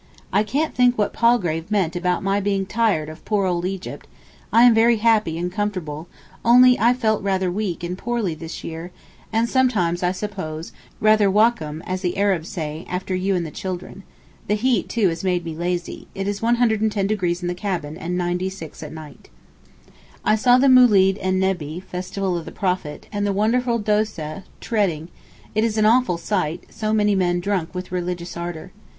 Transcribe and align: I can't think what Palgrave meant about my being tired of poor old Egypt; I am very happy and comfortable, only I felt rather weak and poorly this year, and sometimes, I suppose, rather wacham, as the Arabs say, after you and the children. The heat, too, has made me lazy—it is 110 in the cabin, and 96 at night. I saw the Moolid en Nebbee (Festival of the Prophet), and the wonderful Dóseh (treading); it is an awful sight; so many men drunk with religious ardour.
I 0.33 0.41
can't 0.41 0.73
think 0.73 0.97
what 0.97 1.13
Palgrave 1.13 1.69
meant 1.69 1.95
about 1.95 2.23
my 2.23 2.39
being 2.39 2.65
tired 2.65 3.07
of 3.07 3.23
poor 3.23 3.45
old 3.45 3.65
Egypt; 3.65 4.07
I 4.51 4.63
am 4.63 4.73
very 4.73 4.95
happy 4.97 5.37
and 5.37 5.51
comfortable, 5.51 6.07
only 6.43 6.79
I 6.79 6.95
felt 6.95 7.21
rather 7.21 7.51
weak 7.51 7.83
and 7.83 7.95
poorly 7.95 8.33
this 8.33 8.63
year, 8.63 8.89
and 9.31 9.47
sometimes, 9.47 10.01
I 10.01 10.11
suppose, 10.11 10.71
rather 10.99 11.29
wacham, 11.29 11.83
as 11.85 12.01
the 12.01 12.17
Arabs 12.17 12.49
say, 12.49 12.83
after 12.89 13.13
you 13.13 13.35
and 13.35 13.45
the 13.45 13.51
children. 13.51 14.01
The 14.47 14.55
heat, 14.55 14.89
too, 14.89 15.07
has 15.09 15.23
made 15.23 15.45
me 15.45 15.53
lazy—it 15.55 16.27
is 16.27 16.41
110 16.41 16.99
in 17.07 17.47
the 17.47 17.53
cabin, 17.53 17.95
and 17.95 18.17
96 18.17 18.81
at 18.81 18.91
night. 18.91 19.29
I 20.25 20.35
saw 20.35 20.57
the 20.57 20.65
Moolid 20.67 21.19
en 21.21 21.37
Nebbee 21.37 21.79
(Festival 21.79 22.39
of 22.39 22.45
the 22.45 22.51
Prophet), 22.51 23.05
and 23.11 23.27
the 23.27 23.31
wonderful 23.33 23.79
Dóseh 23.79 24.41
(treading); 24.59 25.09
it 25.53 25.63
is 25.63 25.77
an 25.77 25.85
awful 25.85 26.17
sight; 26.17 26.63
so 26.71 26.91
many 26.91 27.13
men 27.13 27.39
drunk 27.39 27.75
with 27.75 27.91
religious 27.91 28.35
ardour. 28.35 28.71